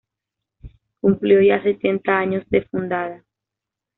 Cumplió 0.99 1.43
ya 1.43 1.61
setenta 1.61 2.17
años 2.17 2.43
de 2.49 2.63
fundada. 2.63 3.23